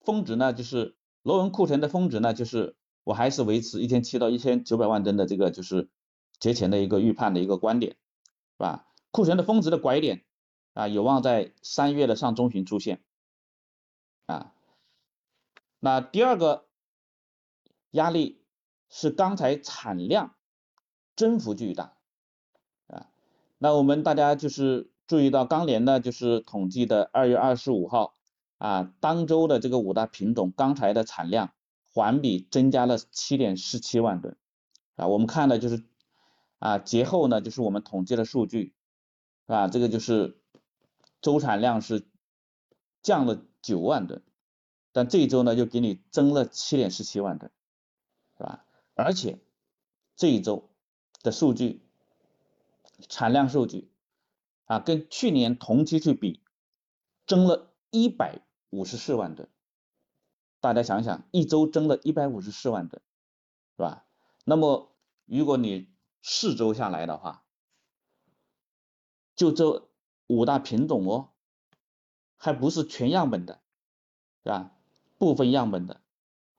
[0.00, 5.88] 峰值呢，就是螺纹库存的峰值呢，就是我还是维持一千七到一千九百万吨的这个就是
[6.38, 7.98] 节前的一个预判的一个观点，是
[8.58, 8.86] 吧？
[9.10, 10.24] 库存的峰值的拐点
[10.72, 13.02] 啊，有望在三月的上中旬出现。
[14.26, 14.54] 啊，
[15.80, 16.68] 那第二个
[17.90, 18.40] 压力
[18.88, 20.36] 是钢材产量
[21.16, 21.96] 增幅巨大。
[22.86, 23.08] 啊
[23.58, 28.14] 那我们大家就是注意到钢联呢，就是统计的二月二十五号
[28.58, 31.52] 啊，当周的这个五大品种钢材的产量
[31.92, 34.36] 环比增加了七点四七万吨
[34.96, 35.06] 啊。
[35.08, 35.84] 我们看的就是
[36.58, 38.74] 啊节后呢，就是我们统计的数据
[39.46, 40.40] 啊，这个就是
[41.20, 42.06] 周产量是
[43.02, 44.22] 降了九万吨，
[44.92, 47.50] 但这一周呢又给你增了七点四七万吨，
[48.36, 48.64] 是吧？
[48.94, 49.38] 而且
[50.16, 50.70] 这一周
[51.22, 51.82] 的数据。
[53.10, 53.90] 产量数据
[54.64, 56.40] 啊，跟去年同期去比，
[57.26, 58.40] 增了一百
[58.76, 59.48] 五十四万吨。
[60.60, 63.02] 大家想想，一周增了一百五十四万吨，
[63.76, 64.04] 是吧？
[64.44, 65.88] 那么如果你
[66.22, 67.44] 四周下来的话，
[69.34, 69.88] 就这
[70.26, 71.30] 五大品种哦，
[72.36, 73.60] 还不是全样本的，
[74.42, 74.72] 是吧？
[75.18, 76.00] 部分样本的，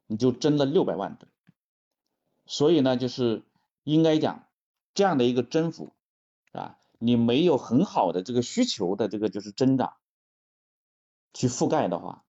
[0.07, 1.31] 你就增了六百万吨。
[2.45, 3.43] 所以呢，就是
[3.83, 4.47] 应该讲
[4.93, 5.93] 这样的一个增幅。
[6.53, 9.96] 啊你没有很好的这个需求的这个就是增长
[11.37, 12.23] 去覆盖的话，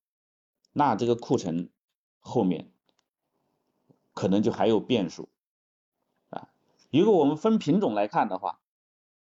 [0.71, 1.71] 那这个库存
[2.19, 2.71] 后面
[4.13, 5.31] 可能就还有变数
[6.29, 6.51] 啊。
[6.91, 8.61] 如果我们分品种来看的话，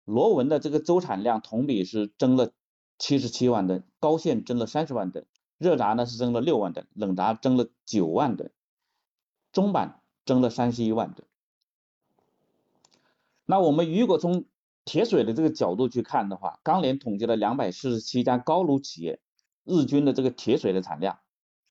[0.06, 2.52] 螺纹的这个周产量同比是增了
[3.00, 5.26] 七十七万吨，高线增了三十万吨，
[5.58, 8.52] 热轧呢是增了六万吨，冷轧增了九万吨，
[9.52, 11.28] 中板增了三十一万吨。
[13.46, 14.46] 那我们如果从
[14.86, 19.20] 铁水的这个角度去看的话，钢联统计了两百四十七家高炉企业
[19.72, 21.20] 日均的这个铁水的产量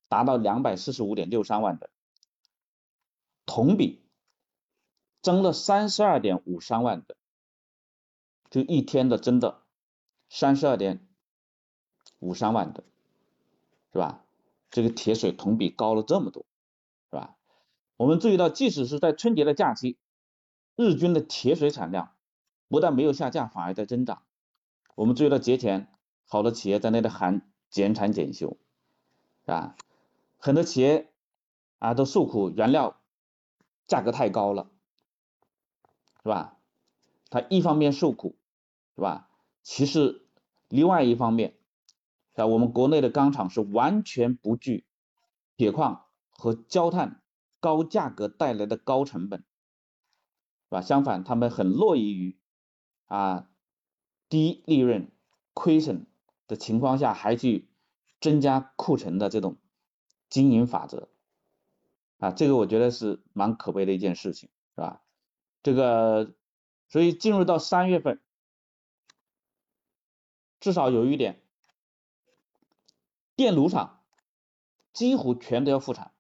[0.08, 1.90] 达到两百四十五点六三万吨，
[3.44, 4.02] 同比
[5.20, 7.16] 增了三十二点五三万吨。
[8.48, 9.62] 就一天的增的
[10.28, 11.06] 三十二点
[12.18, 12.84] 五三万吨，
[13.92, 14.24] 是吧？
[14.70, 16.44] 这个铁水同比高了这么多，
[17.10, 17.36] 是吧？
[17.96, 19.98] 我们注意到，即使是在春节的假期，
[20.74, 22.14] 日均的铁水产量
[22.68, 24.22] 不但没有下降，反而在增长。
[24.96, 25.92] 我们注意到节前
[26.26, 28.58] 好多企业在那里喊减产减修，
[29.44, 29.76] 是吧？
[30.38, 31.10] 很多企业
[31.78, 33.00] 啊都诉苦原料
[33.86, 34.70] 价格太高了，
[36.22, 36.58] 是吧？
[37.30, 38.36] 他一方面受苦。
[38.96, 39.30] 是吧？
[39.62, 40.26] 其实
[40.68, 41.56] 另外一方面，
[42.34, 44.84] 啊，我们国内的钢厂是完全不惧
[45.56, 47.22] 铁矿和焦炭
[47.60, 49.46] 高价格带来的高成本，是
[50.68, 50.82] 吧？
[50.82, 52.36] 相反，他们很乐意于
[53.06, 53.48] 啊
[54.28, 55.10] 低利润
[55.54, 56.04] 亏损
[56.50, 57.68] 的情况下，还去
[58.20, 59.56] 增加库存的这种
[60.28, 61.08] 经营法则，
[62.18, 65.00] 啊，这个我觉得是蛮可悲的一件事情，是吧？
[65.62, 66.34] 这个，
[66.88, 68.20] 所以进入到三月份。
[70.58, 71.40] 至少有一点，
[73.36, 74.02] 电炉厂
[74.92, 76.12] 几乎全都要复产，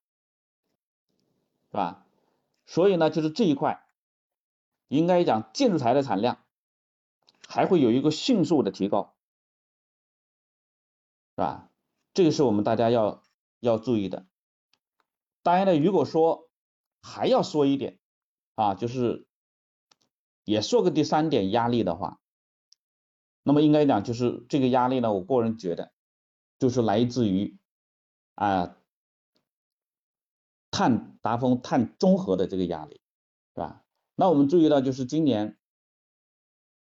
[1.70, 2.06] 是吧？
[2.66, 3.84] 所以呢，就是这一块，
[4.88, 6.38] 应该讲建材的产量
[7.46, 9.12] 还会有一个迅速的提高，
[11.40, 11.70] 是吧？
[12.12, 13.22] 这个是我们大家要
[13.60, 14.26] 要注意的。
[15.42, 16.50] 当然呢，如果说
[17.00, 17.98] 还要说一点
[18.56, 19.26] 啊，就是
[20.44, 22.20] 也说个第三点压力的话。
[23.42, 25.94] 那么应该讲，就是这个压力呢，我个人觉得，
[26.58, 27.56] 就是来自于
[28.34, 28.76] 啊
[30.70, 33.00] 碳达峰、碳中和的这个压力，
[33.54, 33.82] 是吧？
[34.14, 35.56] 那我们注意到，就是今年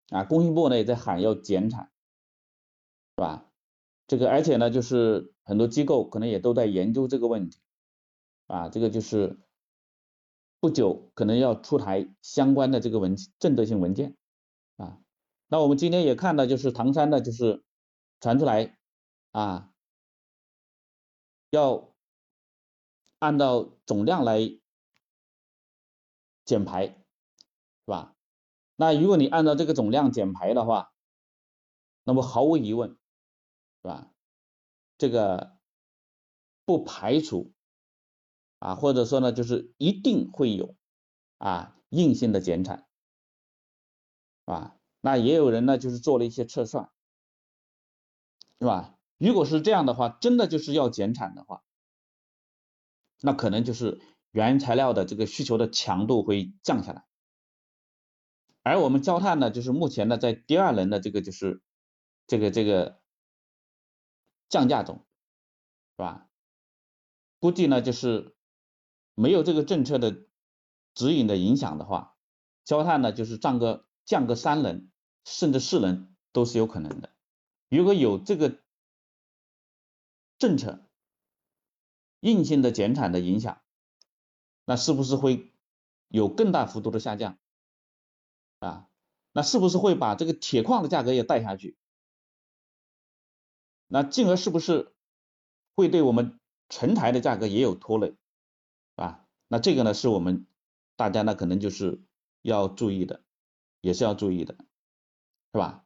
[0.08, 1.92] 啊，工信部呢也在喊要减产，
[3.14, 3.48] 是吧？
[4.06, 7.60] 这个而且呢，就是很多机构可能也都在研究这个问题，
[8.46, 9.38] 啊，这个就是
[10.60, 14.16] 不久可能要出台相关的这个文政策性文件，
[14.76, 14.98] 啊。
[15.48, 17.62] 那我们今天也看到，就是唐山的，就是
[18.20, 18.78] 传出来
[19.32, 19.72] 啊，
[21.50, 21.94] 要
[23.18, 24.58] 按照总量来
[26.44, 26.94] 减排，是
[27.86, 28.16] 吧？
[28.76, 30.92] 那如果你按照这个总量减排的话，
[32.04, 32.96] 那么毫无疑问，
[33.82, 34.12] 是吧？
[34.96, 35.58] 这个
[36.64, 37.52] 不排除
[38.60, 40.76] 啊，或者说呢，就是一定会有
[41.38, 42.86] 啊硬性的减产，
[44.46, 44.76] 是吧？
[45.00, 46.90] 那也有人呢，就是做了一些测算，
[48.60, 48.96] 是吧？
[49.18, 51.64] 如果是这样的话，真的就是要减产的话，
[53.20, 57.04] 那可能就是原材料的这个需求的强度会降下来，
[58.62, 61.60] 而我们焦炭呢，就是目前呢在第二轮的这个就是
[62.28, 63.01] 这个这个
[64.52, 65.04] 降价中，
[65.96, 66.28] 是吧？
[67.40, 68.36] 估计呢就是
[69.16, 70.26] 没有这个政策的
[70.94, 72.14] 指引的影响的话，
[72.62, 74.88] 焦炭呢就是涨个降个三轮。
[75.24, 77.14] 甚至四人都是有可能的。
[77.68, 78.58] 如果有这个
[80.36, 80.84] 政策
[82.18, 83.62] 硬性的减产的影响，
[84.64, 85.52] 那是不是会
[86.08, 87.38] 有更大幅度的下降
[88.58, 88.88] 啊？
[89.30, 91.78] 那是不是会把这个铁矿的价格也带下去？
[93.94, 94.94] 那进而是不是
[95.74, 98.16] 会对我们成材的价格也有拖累
[98.96, 99.26] 啊？
[99.48, 100.46] 那这个呢是我们
[100.96, 102.00] 大家呢可能就是
[102.40, 103.22] 要注意的，
[103.82, 104.56] 也是要注意的。
[105.52, 105.84] 是吧？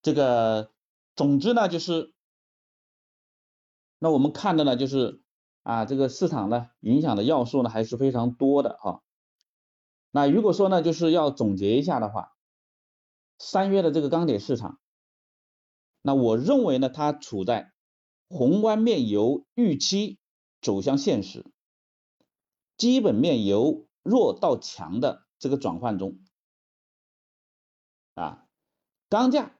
[0.00, 0.72] 这个
[1.14, 2.14] 总之呢，就是
[3.98, 5.20] 那我们看的呢，就是
[5.62, 9.02] 啊，这个市场呢影响的要素呢还是非常多的哈。
[10.10, 12.34] 那如果说呢，就是要总结一下的话，
[13.38, 14.80] 三月的这个钢铁市场，
[16.02, 17.72] 那我认为呢，它处在
[18.28, 20.18] 宏观面由预期
[20.60, 21.46] 走向现实，
[22.76, 26.20] 基本面由弱到强的这个转换中
[28.14, 28.46] 啊。
[29.08, 29.58] 钢价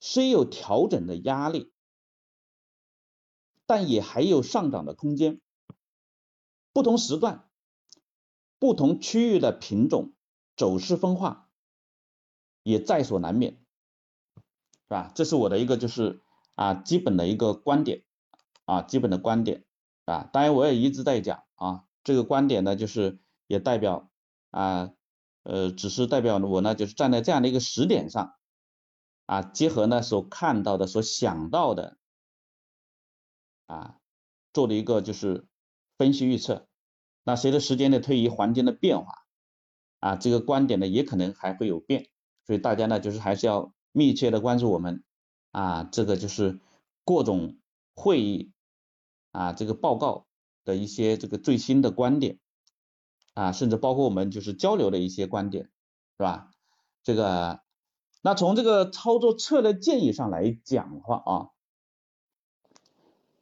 [0.00, 1.72] 虽有调整的压力，
[3.66, 5.40] 但也还有上涨的空间。
[6.72, 7.48] 不同时段、
[8.58, 10.12] 不同区域的品种
[10.56, 11.48] 走势分化，
[12.62, 13.64] 也在所难免，
[14.88, 15.12] 是吧？
[15.14, 16.22] 这是我的一个就是
[16.54, 18.04] 啊基本的一个观点
[18.64, 19.64] 啊基本的观点
[20.06, 24.10] 啊，当然我也一直在讲啊这个观点呢就是也代表
[24.50, 24.90] 啊
[25.42, 28.34] 呃只是代表我呢就是站在这样的一个时点上
[29.26, 31.98] 啊结合呢所看到的所想到的
[33.66, 33.98] 啊
[34.54, 35.46] 做的一个就是
[35.98, 36.66] 分析预测，
[37.24, 39.12] 那随着时间的推移，环境的变化
[40.00, 42.08] 啊这个观点呢也可能还会有变。
[42.46, 45.02] 所以大家呢，就是还是要密切的关注我们
[45.50, 46.60] 啊，这个就是
[47.04, 47.56] 各种
[47.94, 48.52] 会议
[49.32, 50.26] 啊，这个报告
[50.64, 52.38] 的一些这个最新的观点
[53.34, 55.64] 啊，甚至包括我们就是交流的一些观点，
[56.16, 56.50] 是吧？
[57.02, 57.62] 这个，
[58.22, 61.50] 那从这个操作策略建议上来讲的话啊，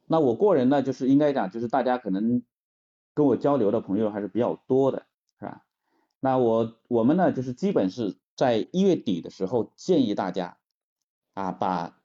[0.05, 2.41] 那我个人呢，就是应该讲，就是大家可能
[3.13, 5.05] 跟我交流的朋友还是比较多的，
[5.39, 5.65] 是吧？
[6.19, 8.17] 那我我们呢，就是基本是。
[8.37, 10.59] 在一月底的时候，建议大家
[11.33, 11.99] 啊，把，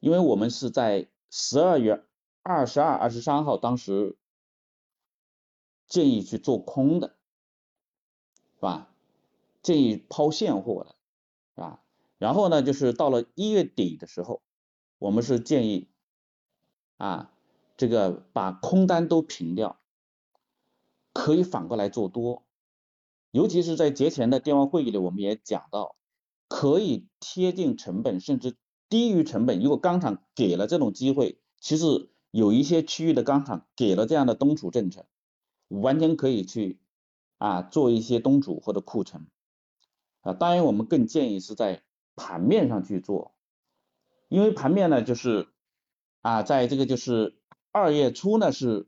[0.00, 2.04] 因为我们是在十二月
[2.42, 4.18] 二十二、二十三号，当时
[5.86, 7.16] 建议去做空的，
[8.56, 8.90] 是吧？
[9.62, 10.94] 建议抛现货的，
[11.54, 11.82] 是吧？
[12.18, 14.42] 然后呢，就是到了一月底的时候，
[14.98, 15.88] 我们是建议
[16.98, 17.32] 啊，
[17.78, 19.80] 这个把空单都平掉，
[21.14, 22.42] 可以反过来做多。
[23.32, 25.96] 尤其是在节前的电话会议里，我们也讲到，
[26.48, 28.56] 可以贴近成本，甚至
[28.90, 29.58] 低于成本。
[29.58, 35.06] 如果钢厂给了这种机会，其实有一些区域的钢厂给了这样的东储政策，
[35.68, 36.78] 完全可以去
[37.38, 39.26] 啊做一些东储或者库存
[40.20, 40.34] 啊。
[40.34, 41.82] 当然，我们更建议是在
[42.14, 43.34] 盘面上去做，
[44.28, 45.48] 因为盘面呢就是
[46.20, 47.38] 啊，在这个就是
[47.70, 48.86] 二月初呢是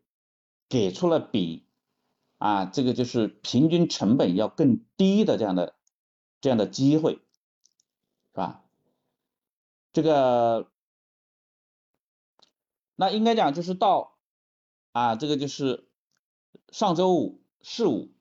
[0.68, 1.63] 给出了比。
[2.39, 5.74] 啊，这个就是平均成本要更低的这样的
[6.41, 7.20] 这样的机会，是
[8.35, 8.64] 吧？
[9.93, 10.70] 这个
[12.97, 14.18] 那应该讲就是到
[14.93, 15.89] 啊，这个就是
[16.70, 18.12] 上周五四五，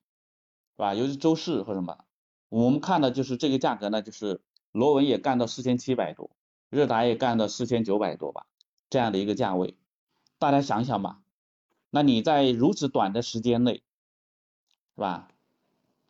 [0.76, 0.94] 是吧？
[0.94, 2.06] 尤其周四或什么，
[2.48, 4.42] 我们看的就是这个价格呢，就是
[4.72, 6.30] 螺纹也干到四千七百多，
[6.70, 8.46] 热达也干到四千九百多吧，
[8.90, 9.76] 这样的一个价位，
[10.38, 11.22] 大家想想吧，
[11.90, 13.84] 那你在如此短的时间内。
[14.96, 15.30] 是吧？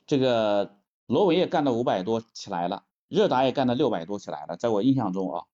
[0.05, 5.45] 这个螺纹也干到五百多起来了，热达也干到六百多起来了，在我印象中啊，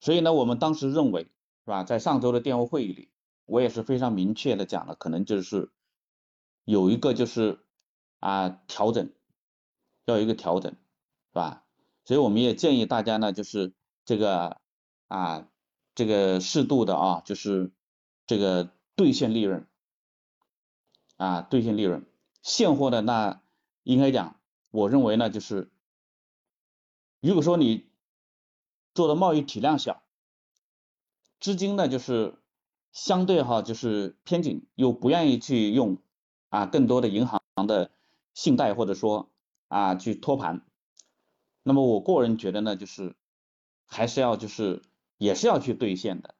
[0.00, 1.30] 所以呢，我们当时认为是
[1.66, 3.10] 吧，在上周的电话会议里，
[3.46, 5.72] 我也是非常明确的讲了，可能就是
[6.64, 7.64] 有一个就是
[8.20, 9.10] 啊调整，
[10.04, 10.78] 要有一个调整，是
[11.32, 11.64] 吧？
[12.04, 14.60] 所以我们也建议大家呢，就是这个
[15.08, 15.48] 啊
[15.96, 17.72] 这个适度的啊，就是
[18.26, 19.66] 这个兑现利润
[21.16, 22.06] 啊兑现利润。
[22.42, 23.40] 现货的那
[23.84, 24.40] 应该讲，
[24.70, 25.70] 我认为呢，就是
[27.20, 27.86] 如果说你
[28.94, 30.02] 做的贸易体量小，
[31.40, 32.34] 资金呢就是
[32.92, 35.98] 相对哈就是偏紧，又不愿意去用
[36.50, 37.90] 啊更多的银行的
[38.34, 39.30] 信贷或者说
[39.68, 40.66] 啊去托盘，
[41.62, 43.14] 那么我个人觉得呢，就是
[43.86, 44.82] 还是要就是
[45.16, 46.34] 也是要去兑现的，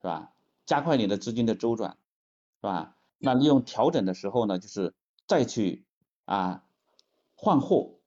[0.00, 0.32] 是吧？
[0.66, 1.96] 加快你的资金的周转，
[2.60, 2.94] 是吧？
[3.18, 4.94] 那利用调整的时候呢，就是
[5.26, 5.84] 再去
[6.24, 6.64] 啊
[7.34, 7.98] 换货，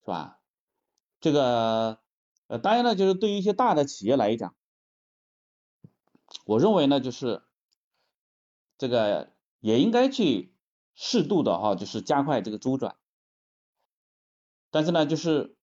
[0.00, 0.40] 是吧？
[1.20, 2.00] 这个
[2.48, 4.54] 呃，当然呢，就是对于一些大的企业来讲，
[6.44, 7.42] 我认为呢，就是
[8.78, 10.54] 这个也应该去
[10.94, 12.96] 适度的哈，就是加快这个周转。
[14.70, 15.56] 但是呢，就是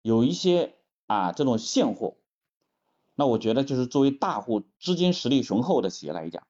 [0.00, 2.16] 有一些啊这种现货，
[3.14, 6.46] 那我觉得就是作为大户、资金实力雄厚的企业来讲。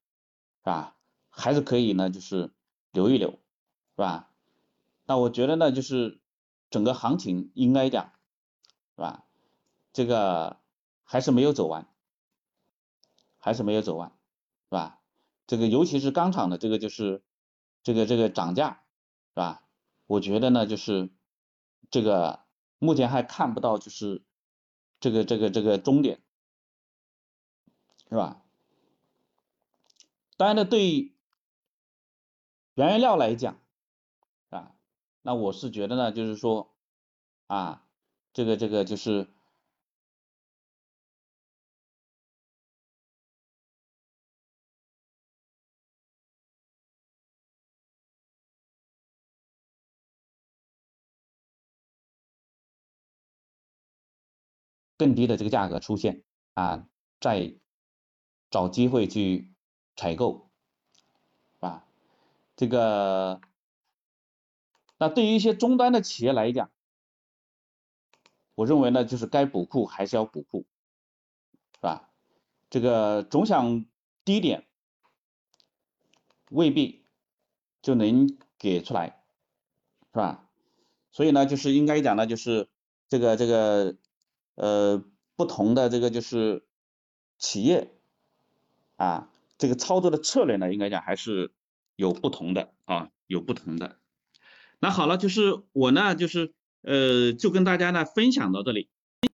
[0.62, 0.96] 是吧？
[1.28, 2.52] 还是可以呢，就是
[2.92, 3.38] 留一留，是
[3.96, 4.30] 吧？
[5.04, 6.20] 那我觉得呢，就是
[6.70, 8.12] 整个行情应该讲，
[8.94, 9.24] 是吧？
[9.92, 10.60] 这个
[11.02, 11.88] 还是没有走完，
[13.38, 15.00] 还是没有走完，是吧？
[15.46, 17.22] 这个尤其是钢厂的这个就是
[17.82, 18.84] 这个这个涨价，
[19.30, 19.64] 是吧？
[20.06, 21.10] 我觉得呢，就是
[21.90, 22.44] 这个
[22.78, 24.22] 目前还看不到就是
[25.00, 26.22] 这个这个这个终点，
[28.08, 28.41] 是吧？
[30.42, 31.14] 当然呢，对
[32.74, 33.62] 原原料来讲，
[34.50, 34.74] 啊，
[35.22, 36.74] 那我是觉得呢，就是说，
[37.46, 37.86] 啊，
[38.32, 39.32] 这个这个就是
[54.98, 56.24] 更低的这个价格出现，
[56.54, 56.88] 啊，
[57.20, 57.54] 再
[58.50, 59.51] 找机会去。
[59.96, 60.48] 采购，
[61.60, 61.84] 啊，
[62.56, 63.40] 这个
[64.98, 66.70] 那对于一些终端的企业来讲，
[68.54, 70.66] 我认为呢，就是该补库还是要补库，
[71.74, 72.10] 是吧？
[72.70, 73.84] 这个总想
[74.24, 74.66] 低点，
[76.50, 77.04] 未必
[77.82, 79.22] 就能给出来，
[80.12, 80.48] 是吧？
[81.10, 82.68] 所以呢，就是应该讲呢，就是
[83.08, 83.96] 这个这个
[84.54, 85.04] 呃
[85.36, 86.64] 不同的这个就是
[87.38, 87.90] 企业
[88.96, 89.31] 啊，
[89.62, 91.52] 这个操作的策略呢，应该讲还是
[91.94, 94.00] 有不同的啊，有不同的。
[94.80, 98.90] 那好了，就是我呢，就是呃，就跟大家呢分享到这里。